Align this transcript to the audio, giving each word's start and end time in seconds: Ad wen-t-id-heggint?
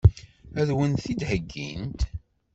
Ad 0.59 0.69
wen-t-id-heggint? 0.77 1.99